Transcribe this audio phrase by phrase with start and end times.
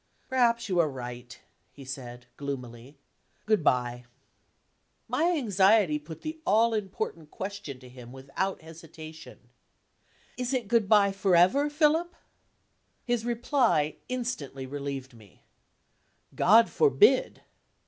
[0.27, 1.39] "Perhaps you are right,"
[1.71, 2.97] he said, gloomily.
[3.45, 4.05] "Good by."
[5.07, 9.51] My anxiety put the all important question to him without hesitation.
[10.37, 12.15] "Is it good by forever, Philip?"
[13.05, 15.43] His reply instantly relieved me:
[16.33, 17.43] "God forbid!"